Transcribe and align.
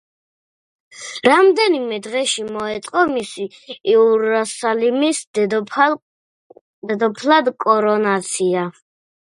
რამდენიმე 1.27 1.99
დღეში 2.07 2.45
მოეწყო 2.55 3.03
მისი 3.11 3.45
იერუსალიმის 3.93 5.21
დედოფლად 5.41 7.53
კორონაცია. 7.67 8.67